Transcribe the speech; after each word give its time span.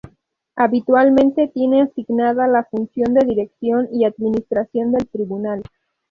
Habitualmente 0.55 1.47
tiene 1.49 1.83
asignada 1.83 2.47
la 2.47 2.63
función 2.63 3.13
de 3.13 3.23
dirección 3.23 3.87
y 3.93 4.05
administración 4.05 4.91
del 4.91 5.07
tribunal. 5.07 5.61